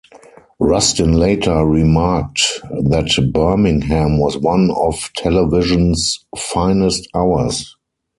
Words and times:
Rustin 0.59 1.11
later 1.13 1.63
remarked 1.63 2.41
that 2.89 3.29
Birmingham 3.31 4.17
was 4.17 4.35
one 4.35 4.71
of 4.71 5.11
television's 5.15 6.25
finest 6.35 7.07
hours. 7.13 7.75